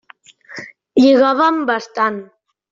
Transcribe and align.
Lligàvem 1.03 1.61
bastant. 1.71 2.21